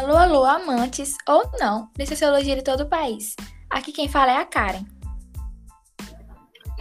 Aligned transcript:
Alô, 0.00 0.16
alô, 0.16 0.44
amantes 0.46 1.14
ou 1.28 1.42
não 1.60 1.90
de 1.94 2.06
sociologia 2.06 2.56
de 2.56 2.64
todo 2.64 2.84
o 2.84 2.88
país. 2.88 3.36
Aqui 3.68 3.92
quem 3.92 4.08
fala 4.08 4.32
é 4.32 4.36
a 4.38 4.46
Karen. 4.46 4.86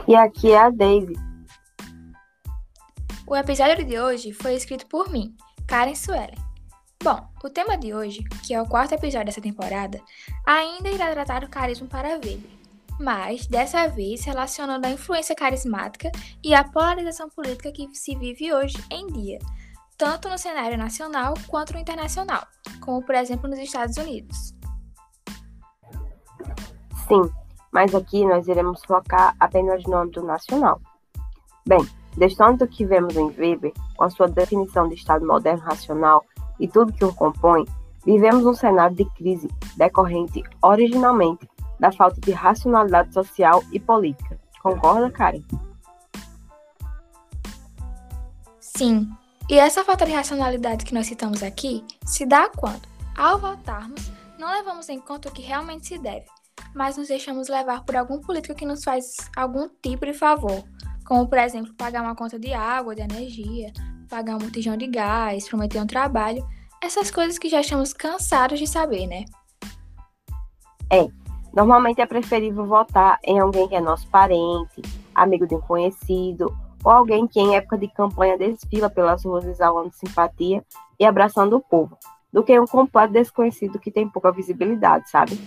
E 0.08 0.16
aqui 0.16 0.54
é 0.54 0.58
a 0.58 0.70
Daisy. 0.70 1.16
O 3.28 3.36
episódio 3.36 3.84
de 3.84 4.00
hoje 4.00 4.32
foi 4.32 4.54
escrito 4.54 4.88
por 4.88 5.12
mim, 5.12 5.36
Karen 5.68 5.96
Suelen. 5.96 6.38
Bom, 7.04 7.28
o 7.44 7.50
tema 7.50 7.78
de 7.78 7.94
hoje, 7.94 8.24
que 8.48 8.54
é 8.54 8.62
o 8.62 8.66
quarto 8.66 8.94
episódio 8.94 9.26
dessa 9.26 9.42
temporada, 9.42 10.00
ainda 10.48 10.90
irá 10.90 11.12
tratar 11.12 11.42
do 11.42 11.50
carisma 11.50 11.88
para 11.88 12.18
ver, 12.20 12.42
mas 12.98 13.46
dessa 13.48 13.86
vez 13.90 14.24
relacionando 14.24 14.88
a 14.88 14.92
influência 14.92 15.36
carismática 15.36 16.10
e 16.42 16.56
a 16.56 16.64
polarização 16.64 17.30
política 17.30 17.70
que 17.70 17.94
se 17.94 18.16
vive 18.16 18.54
hoje 18.54 18.78
em 18.90 19.08
dia, 19.08 19.40
tanto 20.00 20.30
no 20.30 20.38
cenário 20.38 20.78
nacional 20.78 21.34
quanto 21.48 21.74
no 21.74 21.80
internacional, 21.80 22.48
como 22.80 23.06
por 23.06 23.16
exemplo 23.16 23.50
nos 23.50 23.60
Estados 23.60 23.98
Unidos. 23.98 24.56
Sim, 27.06 27.30
mas 27.70 27.94
aqui 27.94 28.26
nós 28.26 28.48
iremos 28.48 28.82
focar 28.86 29.36
apenas 29.40 29.84
no 29.84 29.98
âmbito 29.98 30.24
nacional. 30.24 30.82
Bem, 31.68 31.86
desde 32.16 32.42
o 32.42 32.68
que 32.68 32.86
vemos 32.86 33.16
em 33.18 33.28
Weber, 33.38 33.74
com 33.98 34.06
a 34.06 34.10
sua 34.10 34.30
definição 34.30 34.88
de 34.88 34.96
Estado 34.96 35.28
moderno 35.28 35.62
racional 35.64 36.26
e 36.60 36.68
tudo 36.68 36.94
que 36.94 37.04
o 37.04 37.14
compõe, 37.14 37.66
vivemos 38.06 38.46
um 38.46 38.54
cenário 38.54 38.96
de 38.96 39.06
crise 39.16 39.50
decorrente 39.76 40.42
originalmente 40.62 41.46
da 41.78 41.92
falta 41.92 42.22
de 42.22 42.32
racionalidade 42.32 43.14
social 43.14 43.62
e 43.74 43.80
política. 43.80 44.40
Concorda, 44.62 45.12
Karen? 45.12 45.44
Sim, 48.60 49.10
e 49.50 49.58
essa 49.58 49.84
falta 49.84 50.06
de 50.06 50.12
racionalidade 50.12 50.86
que 50.86 50.94
nós 50.94 51.08
citamos 51.08 51.42
aqui 51.42 51.84
se 52.06 52.24
dá 52.24 52.50
quando, 52.50 52.84
ao 53.18 53.40
votarmos, 53.40 54.12
não 54.38 54.52
levamos 54.52 54.88
em 54.90 55.00
conta 55.00 55.28
o 55.28 55.32
que 55.32 55.42
realmente 55.42 55.88
se 55.88 55.98
deve, 55.98 56.28
mas 56.76 56.98
nos 56.98 57.08
deixamos 57.08 57.48
levar 57.48 57.84
por 57.84 57.96
algum 57.96 58.22
político 58.22 58.54
que 58.54 58.66
nos 58.66 58.84
faz 58.84 59.16
algum 59.36 59.68
tipo 59.82 60.06
de 60.06 60.14
favor, 60.14 60.64
como 61.04 61.28
por 61.28 61.40
exemplo 61.40 61.74
pagar 61.74 62.04
uma 62.04 62.16
conta 62.16 62.38
de 62.38 62.54
água, 62.54 62.94
de 62.94 63.02
energia, 63.02 63.74
pagar 64.08 64.36
um 64.36 64.40
botijão 64.40 64.78
de 64.78 64.86
gás, 64.86 65.50
prometer 65.50 65.82
um 65.82 65.88
trabalho, 65.88 66.48
essas 66.80 67.10
coisas 67.10 67.40
que 67.40 67.50
já 67.50 67.60
estamos 67.60 67.92
cansados 67.92 68.60
de 68.60 68.68
saber, 68.68 69.08
né? 69.08 69.26
É, 70.92 71.08
normalmente 71.52 72.02
é 72.02 72.06
preferível 72.06 72.68
votar 72.68 73.18
em 73.24 73.40
alguém 73.40 73.68
que 73.68 73.76
é 73.76 73.82
nosso 73.82 74.08
parente, 74.10 74.84
amigo 75.16 75.48
de 75.48 75.56
um 75.56 75.62
conhecido 75.62 76.56
ou 76.84 76.92
alguém 76.92 77.28
que 77.28 77.40
em 77.40 77.56
época 77.56 77.78
de 77.78 77.88
campanha 77.88 78.38
desfila 78.38 78.90
pelas 78.90 79.24
ruas 79.24 79.46
exalando 79.46 79.92
simpatia 79.94 80.64
e 81.00 81.06
abraçando 81.06 81.56
o 81.56 81.62
povo, 81.62 81.98
do 82.32 82.44
que 82.44 82.60
um 82.60 82.66
completo 82.66 83.14
desconhecido 83.14 83.80
que 83.80 83.92
tem 83.92 84.08
pouca 84.08 84.32
visibilidade, 84.32 85.10
sabe? 85.10 85.40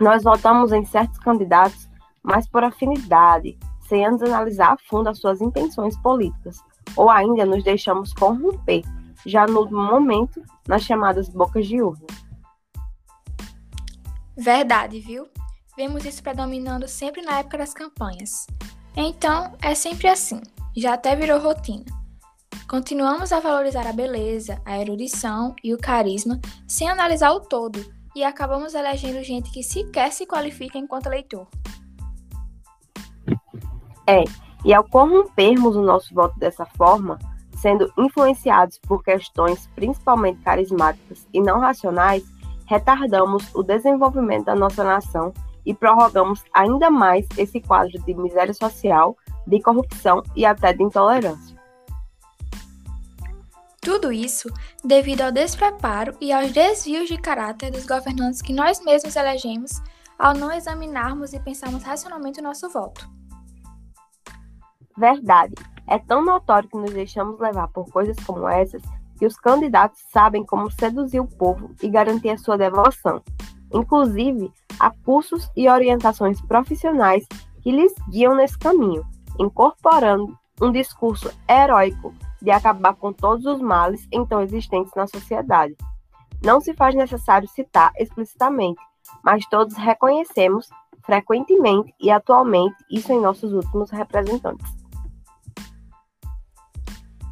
Nós 0.00 0.22
votamos 0.22 0.72
em 0.72 0.84
certos 0.84 1.18
candidatos, 1.18 1.88
mas 2.22 2.48
por 2.48 2.62
afinidade, 2.62 3.58
sem 3.88 4.04
antes 4.04 4.22
analisar 4.22 4.72
a 4.72 4.78
fundo 4.88 5.08
as 5.08 5.18
suas 5.18 5.40
intenções 5.40 5.96
políticas, 5.98 6.58
ou 6.96 7.10
ainda 7.10 7.44
nos 7.44 7.64
deixamos 7.64 8.12
corromper, 8.12 8.82
já 9.24 9.46
no 9.46 9.68
momento, 9.70 10.42
nas 10.68 10.82
chamadas 10.82 11.28
bocas 11.28 11.66
de 11.66 11.80
urna. 11.82 12.06
Verdade, 14.36 15.00
viu? 15.00 15.26
Vemos 15.76 16.04
isso 16.04 16.22
predominando 16.22 16.86
sempre 16.86 17.22
na 17.22 17.38
época 17.38 17.58
das 17.58 17.72
campanhas. 17.72 18.46
Então, 18.96 19.52
é 19.60 19.74
sempre 19.74 20.08
assim, 20.08 20.40
já 20.74 20.94
até 20.94 21.14
virou 21.14 21.38
rotina. 21.38 21.84
Continuamos 22.68 23.30
a 23.30 23.40
valorizar 23.40 23.86
a 23.86 23.92
beleza, 23.92 24.60
a 24.64 24.78
erudição 24.78 25.54
e 25.62 25.74
o 25.74 25.78
carisma 25.78 26.40
sem 26.66 26.88
analisar 26.88 27.30
o 27.32 27.40
todo 27.40 27.78
e 28.14 28.24
acabamos 28.24 28.74
elegendo 28.74 29.22
gente 29.22 29.52
que 29.52 29.62
sequer 29.62 30.10
se 30.10 30.26
qualifica 30.26 30.78
enquanto 30.78 31.10
leitor. 31.10 31.46
É, 34.06 34.24
e 34.64 34.72
ao 34.72 34.82
corrompermos 34.82 35.76
o 35.76 35.82
nosso 35.82 36.14
voto 36.14 36.38
dessa 36.38 36.64
forma, 36.64 37.18
sendo 37.56 37.92
influenciados 37.98 38.78
por 38.78 39.04
questões 39.04 39.68
principalmente 39.74 40.40
carismáticas 40.40 41.26
e 41.34 41.40
não 41.40 41.60
racionais, 41.60 42.24
retardamos 42.66 43.54
o 43.54 43.62
desenvolvimento 43.62 44.46
da 44.46 44.56
nossa 44.56 44.82
nação 44.82 45.34
e 45.66 45.74
prorrogamos 45.74 46.42
ainda 46.54 46.90
mais 46.90 47.26
esse 47.36 47.60
quadro 47.60 47.98
de 48.04 48.14
miséria 48.14 48.54
social, 48.54 49.16
de 49.46 49.60
corrupção 49.60 50.22
e 50.34 50.46
até 50.46 50.72
de 50.72 50.82
intolerância. 50.82 51.56
Tudo 53.80 54.12
isso 54.12 54.48
devido 54.84 55.22
ao 55.22 55.32
despreparo 55.32 56.16
e 56.20 56.32
aos 56.32 56.52
desvios 56.52 57.08
de 57.08 57.18
caráter 57.18 57.70
dos 57.70 57.86
governantes 57.86 58.40
que 58.40 58.52
nós 58.52 58.82
mesmos 58.84 59.14
elegemos 59.14 59.82
ao 60.18 60.34
não 60.34 60.52
examinarmos 60.52 61.32
e 61.32 61.40
pensarmos 61.40 61.82
racionalmente 61.82 62.40
o 62.40 62.42
nosso 62.42 62.68
voto. 62.68 63.08
Verdade. 64.96 65.54
É 65.88 65.98
tão 65.98 66.24
notório 66.24 66.68
que 66.68 66.76
nos 66.76 66.92
deixamos 66.92 67.38
levar 67.38 67.68
por 67.68 67.88
coisas 67.90 68.16
como 68.24 68.48
essas 68.48 68.82
que 69.18 69.26
os 69.26 69.36
candidatos 69.36 70.00
sabem 70.12 70.44
como 70.44 70.70
seduzir 70.70 71.20
o 71.20 71.26
povo 71.26 71.70
e 71.82 71.88
garantir 71.88 72.30
a 72.30 72.38
sua 72.38 72.58
devoção. 72.58 73.22
Inclusive, 73.72 74.52
há 74.78 74.90
cursos 75.04 75.50
e 75.56 75.68
orientações 75.68 76.40
profissionais 76.40 77.26
que 77.62 77.72
lhes 77.72 77.92
guiam 78.10 78.34
nesse 78.34 78.58
caminho, 78.58 79.04
incorporando 79.38 80.36
um 80.60 80.70
discurso 80.70 81.30
heróico 81.48 82.14
de 82.40 82.50
acabar 82.50 82.94
com 82.94 83.12
todos 83.12 83.44
os 83.44 83.60
males 83.60 84.06
então 84.12 84.40
existentes 84.40 84.92
na 84.94 85.06
sociedade. 85.06 85.76
Não 86.42 86.60
se 86.60 86.74
faz 86.74 86.94
necessário 86.94 87.48
citar 87.48 87.92
explicitamente, 87.96 88.80
mas 89.22 89.44
todos 89.46 89.76
reconhecemos 89.76 90.68
frequentemente 91.04 91.94
e 92.00 92.10
atualmente 92.10 92.76
isso 92.90 93.12
em 93.12 93.20
nossos 93.20 93.52
últimos 93.52 93.90
representantes. 93.90 94.66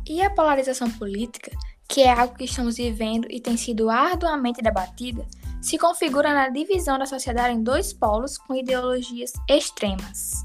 E 0.07 0.23
a 0.23 0.31
polarização 0.31 0.91
política, 0.91 1.51
que 1.89 2.03
é 2.03 2.13
algo 2.13 2.35
que 2.35 2.45
estamos 2.45 2.77
vivendo 2.77 3.27
e 3.31 3.41
tem 3.41 3.57
sido 3.57 3.89
arduamente 3.89 4.63
debatida, 4.63 5.27
se 5.65 5.79
configura 5.79 6.35
na 6.35 6.51
divisão 6.51 6.99
da 6.99 7.07
sociedade 7.07 7.55
em 7.55 7.63
dois 7.63 7.91
polos 7.91 8.37
com 8.37 8.55
ideologias 8.55 9.33
extremas. 9.49 10.45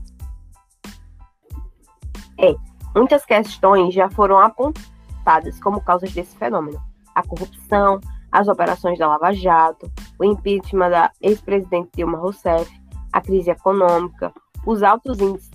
É, 2.40 2.56
muitas 2.96 3.25
questões 3.25 3.94
já 3.94 4.09
foram 4.09 4.40
apontadas 4.40 5.59
como 5.59 5.81
causas 5.81 6.13
desse 6.13 6.38
fenômeno: 6.38 6.81
a 7.13 7.22
corrupção, 7.22 8.00
as 8.31 8.47
operações 8.47 8.97
da 8.97 9.09
Lava 9.09 9.34
Jato, 9.34 9.91
o 10.18 10.24
impeachment 10.24 10.90
da 10.90 11.12
ex-presidente 11.22 11.90
Dilma 11.97 12.18
Rousseff, 12.18 12.72
a 13.12 13.19
crise 13.19 13.52
econômica, 13.52 14.34
os 14.66 14.81
altos 14.84 15.19
índices 15.19 15.52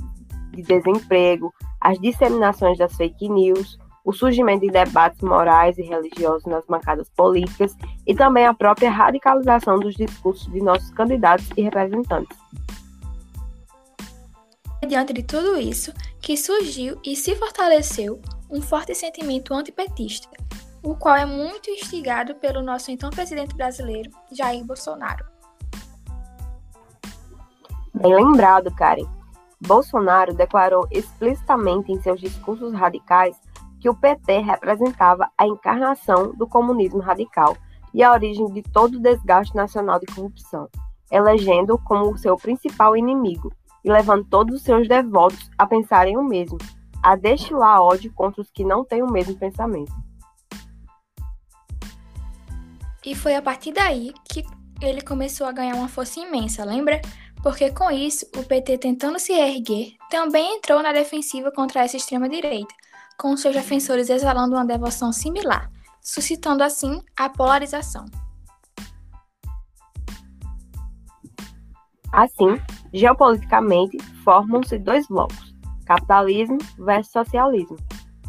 de 0.51 0.61
desemprego, 0.61 1.51
as 1.81 1.99
disseminações 1.99 2.77
das 2.77 2.95
fake 2.95 3.31
news, 3.31 3.79
o 4.05 4.13
surgimento 4.13 4.61
de 4.61 4.71
debates 4.71 5.23
morais 5.23 5.79
e 5.79 5.83
religiosos 5.83 6.45
nas 6.45 6.65
bancadas 6.67 7.09
políticas 7.11 7.75
e 8.07 8.15
também 8.15 8.47
a 8.47 8.53
própria 8.53 8.91
radicalização 8.91 9.79
dos 9.81 9.95
discursos 9.95 10.53
de 10.53 10.61
nossos 10.61 10.91
candidatos 10.91 11.49
e 11.57 11.63
representantes. 11.63 12.37
Diante 14.87 15.15
de 15.15 15.23
tudo 15.23 15.59
isso, 15.59 15.95
que 16.21 16.37
surgiu 16.37 17.01
e 17.03 17.17
se 17.17 17.35
fortaleceu 17.37 18.21
um 18.51 18.61
forte 18.61 18.95
sentimento 18.95 19.55
antipetista, 19.55 20.29
o 20.83 20.95
qual 20.95 21.17
é 21.17 21.25
muito 21.25 21.71
instigado 21.71 22.35
pelo 22.35 22.63
nosso 22.63 22.91
então 22.91 23.09
presidente 23.09 23.55
brasileiro, 23.57 24.11
Jair 24.31 24.63
Bolsonaro. 24.63 25.25
Bem 27.95 28.15
lembrado, 28.15 28.71
Karen. 28.75 29.07
Bolsonaro 29.67 30.35
declarou 30.35 30.87
explicitamente 30.91 31.91
em 31.91 32.01
seus 32.03 32.21
discursos 32.21 32.75
radicais 32.75 33.41
que 33.85 33.89
o 33.91 33.95
PT 33.95 34.39
representava 34.39 35.31
a 35.37 35.47
encarnação 35.47 36.33
do 36.35 36.49
comunismo 36.49 37.01
radical 37.01 37.55
e 37.93 38.03
a 38.03 38.13
origem 38.13 38.47
de 38.47 38.63
todo 38.63 38.95
o 38.95 38.99
desgaste 38.99 39.55
nacional 39.55 40.01
de 40.01 40.07
corrupção, 40.07 40.71
elegendo-o 41.13 41.77
como 41.77 42.17
seu 42.17 42.35
principal 42.35 42.97
inimigo 42.97 43.53
e 43.85 43.93
levando 43.93 44.25
todos 44.25 44.57
os 44.57 44.63
seus 44.63 44.89
devotos 44.89 45.51
a 45.59 45.67
pensarem 45.67 46.17
o 46.17 46.25
mesmo, 46.25 46.57
a 47.03 47.15
destilar 47.15 47.83
ódio 47.83 48.11
contra 48.15 48.41
os 48.41 48.51
que 48.51 48.65
não 48.65 48.87
têm 48.87 49.03
o 49.03 49.13
mesmo 49.13 49.37
pensamento. 49.37 49.93
E 53.05 53.15
foi 53.15 53.37
a 53.37 53.43
partir 53.43 53.73
daí 53.73 54.15
que 54.25 54.47
ele 54.81 55.03
começou 55.03 55.47
a 55.47 55.53
ganhar 55.53 55.75
uma 55.75 55.89
força 55.89 56.21
imensa, 56.21 56.65
lembra? 56.65 57.03
Porque 57.43 57.71
com 57.71 57.91
isso, 57.91 58.25
o 58.35 58.43
PT 58.43 58.79
tentando 58.79 59.19
se 59.19 59.35
reerguer, 59.35 59.93
também 60.09 60.57
entrou 60.57 60.83
na 60.83 60.91
defensiva 60.91 61.53
contra 61.53 61.85
essa 61.85 61.99
extrema-direita, 61.99 62.75
com 63.19 63.37
seus 63.37 63.55
defensores 63.55 64.11
exalando 64.11 64.55
uma 64.55 64.65
devoção 64.65 65.13
similar, 65.13 65.71
suscitando 66.01 66.63
assim 66.63 67.01
a 67.17 67.29
polarização. 67.29 68.05
Assim, 72.13 72.61
geopoliticamente, 72.93 73.99
formam-se 74.23 74.79
dois 74.79 75.07
blocos: 75.09 75.55
capitalismo 75.85 76.59
versus 76.79 77.13
socialismo, 77.13 77.77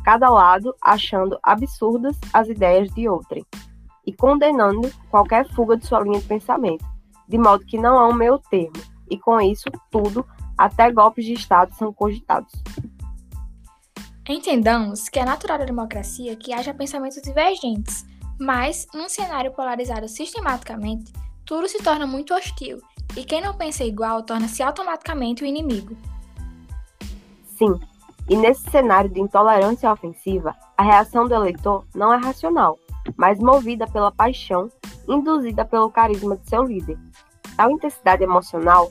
cada 0.04 0.30
lado 0.30 0.76
achando 0.82 1.38
absurdas 1.44 2.18
as 2.34 2.48
ideias 2.48 2.90
de 2.94 3.08
outrem. 3.08 3.46
e 4.08 4.14
condenando 4.14 4.82
qualquer 5.10 5.48
fuga 5.54 5.76
de 5.76 5.86
sua 5.88 6.02
linha 6.02 6.20
de 6.20 6.28
pensamento, 6.28 6.86
de 7.28 7.38
modo 7.38 7.66
que 7.66 7.78
não 7.78 7.98
há 7.98 8.08
um 8.08 8.14
meio 8.14 8.38
termo, 8.52 8.80
e 9.10 9.18
com 9.18 9.42
isso 9.42 9.66
tudo, 9.90 10.26
até 10.58 10.92
golpes 10.92 11.26
de 11.26 11.34
Estado 11.34 11.74
são 11.76 11.92
cogitados. 11.92 12.52
Entendamos 14.28 15.08
que 15.08 15.20
é 15.20 15.26
natural 15.26 15.60
da 15.60 15.66
democracia 15.66 16.36
que 16.36 16.52
haja 16.52 16.74
pensamentos 16.74 17.22
divergentes, 17.22 18.04
mas, 18.40 18.88
num 18.92 19.08
cenário 19.08 19.52
polarizado 19.52 20.08
sistematicamente, 20.08 21.14
tudo 21.46 21.68
se 21.68 21.78
torna 21.84 22.08
muito 22.08 22.34
hostil, 22.34 22.82
e 23.16 23.24
quem 23.24 23.40
não 23.40 23.54
pensa 23.54 23.84
igual 23.84 24.24
torna-se 24.24 24.64
automaticamente 24.64 25.44
o 25.44 25.46
inimigo. 25.46 25.96
Sim, 27.56 27.80
e 28.28 28.36
nesse 28.36 28.68
cenário 28.72 29.12
de 29.12 29.22
intolerância 29.22 29.92
ofensiva, 29.92 30.56
a 30.76 30.82
reação 30.82 31.28
do 31.28 31.36
eleitor 31.36 31.86
não 31.94 32.12
é 32.12 32.18
racional, 32.18 32.80
mas 33.16 33.38
movida 33.38 33.86
pela 33.86 34.12
paixão 34.12 34.72
induzida 35.08 35.64
pelo 35.64 35.92
carisma 35.92 36.36
de 36.36 36.50
seu 36.50 36.64
líder. 36.64 36.98
Tal 37.56 37.70
intensidade 37.70 38.24
emocional 38.24 38.90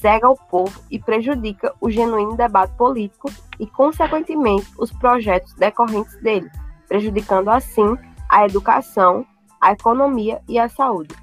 cega 0.00 0.28
o 0.28 0.36
povo 0.36 0.80
e 0.90 0.98
prejudica 0.98 1.74
o 1.80 1.90
genuíno 1.90 2.36
debate 2.36 2.74
político 2.76 3.30
e, 3.58 3.66
consequentemente, 3.66 4.66
os 4.78 4.92
projetos 4.92 5.52
decorrentes 5.54 6.16
dele, 6.20 6.50
prejudicando 6.88 7.48
assim 7.48 7.96
a 8.28 8.44
educação, 8.44 9.26
a 9.60 9.72
economia 9.72 10.42
e 10.48 10.58
a 10.58 10.68
saúde. 10.68 11.14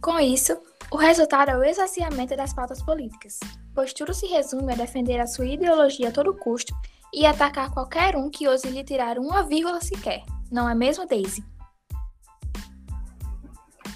Com 0.00 0.18
isso, 0.18 0.56
o 0.90 0.96
resultado 0.96 1.50
é 1.50 1.56
o 1.56 1.64
esvaziamento 1.64 2.36
das 2.36 2.54
pautas 2.54 2.82
políticas, 2.82 3.38
pois 3.74 3.92
tudo 3.92 4.14
se 4.14 4.26
resume 4.26 4.72
a 4.72 4.76
defender 4.76 5.20
a 5.20 5.26
sua 5.26 5.46
ideologia 5.46 6.08
a 6.08 6.12
todo 6.12 6.34
custo 6.34 6.74
e 7.12 7.26
atacar 7.26 7.70
qualquer 7.72 8.16
um 8.16 8.30
que 8.30 8.46
ouse 8.46 8.68
lhe 8.68 8.84
tirar 8.84 9.18
uma 9.18 9.42
vírgula 9.42 9.80
sequer. 9.80 10.22
Não 10.50 10.68
é 10.68 10.74
mesmo, 10.74 11.06
Daisy? 11.06 11.44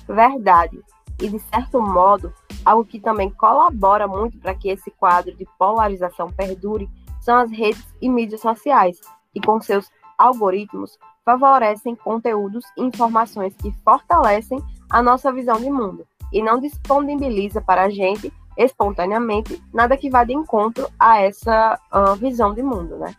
Verdade. 0.08 0.80
E, 1.20 1.28
de 1.28 1.38
certo 1.38 1.80
modo, 1.80 2.32
algo 2.64 2.84
que 2.84 2.98
também 2.98 3.30
colabora 3.30 4.08
muito 4.08 4.38
para 4.38 4.54
que 4.54 4.68
esse 4.70 4.90
quadro 4.90 5.34
de 5.36 5.46
polarização 5.58 6.28
perdure 6.28 6.88
são 7.20 7.36
as 7.36 7.50
redes 7.50 7.86
e 8.00 8.08
mídias 8.08 8.40
sociais, 8.40 8.98
que, 9.32 9.40
com 9.40 9.60
seus 9.60 9.90
algoritmos, 10.16 10.98
favorecem 11.24 11.94
conteúdos 11.94 12.64
e 12.76 12.82
informações 12.82 13.54
que 13.56 13.72
fortalecem 13.84 14.58
a 14.90 15.02
nossa 15.02 15.32
visão 15.32 15.56
de 15.56 15.70
mundo 15.70 16.06
e 16.32 16.42
não 16.42 16.60
disponibiliza 16.60 17.60
para 17.60 17.84
a 17.84 17.90
gente 17.90 18.32
espontaneamente 18.56 19.62
nada 19.72 19.96
que 19.96 20.10
vá 20.10 20.24
de 20.24 20.34
encontro 20.34 20.88
a 20.98 21.18
essa 21.18 21.78
uh, 21.92 22.14
visão 22.16 22.54
de 22.54 22.62
mundo, 22.62 22.98
né? 22.98 23.14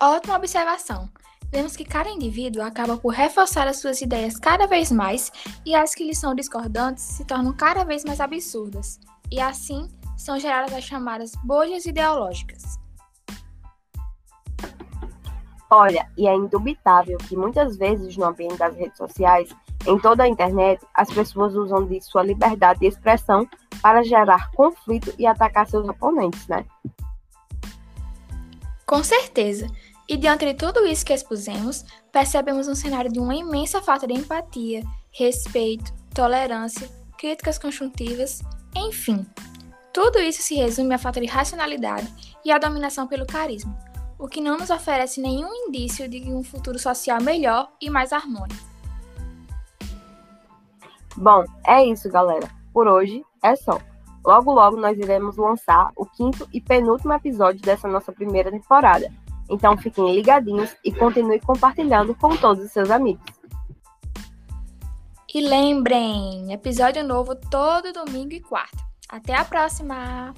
Ótima 0.00 0.36
observação. 0.36 1.08
Vemos 1.50 1.76
que 1.76 1.84
cada 1.84 2.10
indivíduo 2.10 2.62
acaba 2.62 2.96
por 2.96 3.12
reforçar 3.12 3.66
as 3.68 3.78
suas 3.78 4.00
ideias 4.00 4.38
cada 4.38 4.66
vez 4.66 4.90
mais 4.90 5.30
e 5.64 5.74
as 5.74 5.94
que 5.94 6.04
lhe 6.04 6.14
são 6.14 6.34
discordantes 6.34 7.04
se 7.04 7.24
tornam 7.24 7.52
cada 7.52 7.84
vez 7.84 8.04
mais 8.04 8.20
absurdas. 8.20 8.98
E 9.30 9.40
assim 9.40 9.88
são 10.16 10.38
geradas 10.38 10.72
as 10.72 10.84
chamadas 10.84 11.32
bolhas 11.44 11.86
ideológicas. 11.86 12.78
Olha, 15.70 16.08
e 16.16 16.28
é 16.28 16.34
indubitável 16.34 17.18
que 17.18 17.36
muitas 17.36 17.76
vezes 17.76 18.16
no 18.16 18.24
ambiente 18.24 18.56
das 18.56 18.74
redes 18.76 18.96
sociais, 18.96 19.48
em 19.86 19.98
toda 19.98 20.22
a 20.22 20.28
internet, 20.28 20.84
as 20.94 21.08
pessoas 21.10 21.54
usam 21.54 21.84
de 21.86 22.00
sua 22.00 22.22
liberdade 22.22 22.80
de 22.80 22.86
expressão 22.86 23.48
para 23.82 24.02
gerar 24.04 24.50
conflito 24.52 25.12
e 25.18 25.26
atacar 25.26 25.66
seus 25.68 25.88
oponentes, 25.88 26.46
né? 26.46 26.64
Com 28.86 29.02
certeza. 29.02 29.66
E 30.08 30.16
diante 30.16 30.44
de 30.44 30.54
tudo 30.54 30.86
isso 30.86 31.04
que 31.04 31.12
expusemos, 31.12 31.84
percebemos 32.12 32.68
um 32.68 32.74
cenário 32.74 33.10
de 33.10 33.18
uma 33.18 33.34
imensa 33.34 33.82
falta 33.82 34.06
de 34.06 34.14
empatia, 34.14 34.82
respeito, 35.10 35.92
tolerância, 36.14 36.88
críticas 37.18 37.58
conjuntivas, 37.58 38.40
enfim. 38.74 39.26
Tudo 39.92 40.18
isso 40.20 40.42
se 40.42 40.54
resume 40.54 40.94
à 40.94 40.98
falta 40.98 41.20
de 41.20 41.26
racionalidade 41.26 42.06
e 42.44 42.52
à 42.52 42.58
dominação 42.58 43.08
pelo 43.08 43.26
carisma, 43.26 43.76
o 44.18 44.28
que 44.28 44.40
não 44.40 44.56
nos 44.56 44.70
oferece 44.70 45.20
nenhum 45.20 45.52
indício 45.66 46.08
de 46.08 46.20
um 46.30 46.44
futuro 46.44 46.78
social 46.78 47.20
melhor 47.20 47.72
e 47.80 47.90
mais 47.90 48.12
harmônico. 48.12 48.64
Bom, 51.16 51.44
é 51.66 51.84
isso, 51.84 52.08
galera. 52.10 52.48
Por 52.72 52.86
hoje 52.86 53.24
é 53.42 53.56
só. 53.56 53.80
Logo, 54.24 54.52
logo 54.52 54.76
nós 54.76 54.98
iremos 54.98 55.36
lançar 55.36 55.90
o 55.96 56.04
quinto 56.04 56.48
e 56.52 56.60
penúltimo 56.60 57.12
episódio 57.12 57.62
dessa 57.62 57.88
nossa 57.88 58.12
primeira 58.12 58.50
temporada. 58.50 59.10
Então 59.48 59.76
fiquem 59.76 60.14
ligadinhos 60.14 60.76
e 60.84 60.92
continue 60.92 61.40
compartilhando 61.40 62.14
com 62.14 62.36
todos 62.36 62.64
os 62.64 62.72
seus 62.72 62.90
amigos. 62.90 63.24
E 65.34 65.40
lembrem, 65.40 66.52
episódio 66.52 67.04
novo 67.04 67.34
todo 67.34 67.92
domingo 67.92 68.32
e 68.32 68.40
quarta. 68.40 68.78
Até 69.08 69.34
a 69.34 69.44
próxima! 69.44 70.32